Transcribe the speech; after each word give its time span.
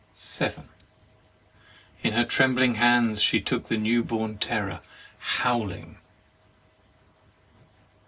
In 2.01 2.13
her 2.13 2.25
trembling 2.25 2.73
hands 2.73 3.21
she 3.21 3.39
took 3.39 3.67
the 3.67 3.77
new 3.77 4.03
born 4.03 4.39
terror, 4.39 4.79
howling. 5.19 5.99